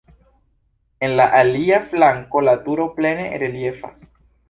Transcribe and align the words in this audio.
En 1.09 1.13
la 1.19 1.27
alia 1.41 1.81
flanko 1.93 2.45
la 2.49 2.59
turo 2.67 2.91
plene 2.99 3.33
reliefas. 3.47 4.07